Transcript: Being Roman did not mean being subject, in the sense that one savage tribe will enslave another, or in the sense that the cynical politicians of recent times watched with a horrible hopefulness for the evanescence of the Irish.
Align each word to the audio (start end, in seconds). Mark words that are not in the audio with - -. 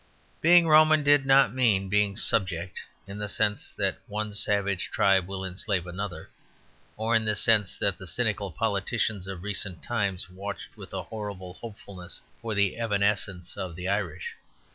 Being 0.41 0.67
Roman 0.67 1.03
did 1.03 1.27
not 1.27 1.53
mean 1.53 1.87
being 1.87 2.17
subject, 2.17 2.79
in 3.05 3.19
the 3.19 3.29
sense 3.29 3.71
that 3.73 3.99
one 4.07 4.33
savage 4.33 4.89
tribe 4.89 5.27
will 5.27 5.45
enslave 5.45 5.85
another, 5.85 6.31
or 6.97 7.15
in 7.15 7.23
the 7.23 7.35
sense 7.35 7.77
that 7.77 7.99
the 7.99 8.07
cynical 8.07 8.51
politicians 8.51 9.27
of 9.27 9.43
recent 9.43 9.83
times 9.83 10.27
watched 10.27 10.75
with 10.75 10.91
a 10.91 11.03
horrible 11.03 11.53
hopefulness 11.53 12.19
for 12.41 12.55
the 12.55 12.79
evanescence 12.79 13.55
of 13.55 13.75
the 13.75 13.87
Irish. 13.87 14.35